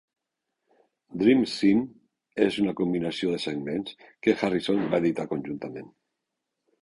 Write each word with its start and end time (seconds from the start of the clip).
"Dream 1.23 1.43
Scene" 1.55 1.83
és 2.45 2.57
una 2.63 2.73
combinació 2.79 3.33
de 3.35 3.41
segments 3.45 3.93
que 4.27 4.35
Harrison 4.47 4.83
va 4.95 5.03
editar 5.03 5.27
conjuntament. 5.35 5.93